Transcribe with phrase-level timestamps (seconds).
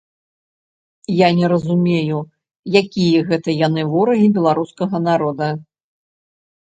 [1.15, 2.17] Я не разумею,
[2.81, 5.51] якія гэта яны ворагі беларускага народа?